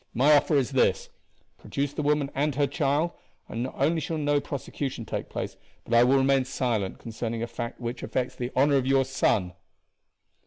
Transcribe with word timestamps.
My 0.15 0.35
offer 0.35 0.55
is 0.55 0.71
this: 0.71 1.09
produce 1.59 1.93
the 1.93 2.01
woman 2.01 2.31
and 2.33 2.55
her 2.55 2.65
child, 2.65 3.11
and 3.47 3.61
not 3.61 3.75
only 3.77 4.01
shall 4.01 4.17
no 4.17 4.39
prosecution 4.41 5.05
take 5.05 5.29
place, 5.29 5.57
but 5.83 5.93
I 5.93 6.03
will 6.03 6.17
remain 6.17 6.43
silent 6.45 6.97
concerning 6.97 7.43
a 7.43 7.47
fact 7.47 7.79
which 7.79 8.01
affects 8.01 8.33
the 8.33 8.51
honor 8.55 8.77
of 8.77 8.87
your 8.87 9.05
son." 9.05 9.53